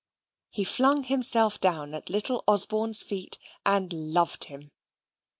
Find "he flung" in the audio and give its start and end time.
0.49-1.03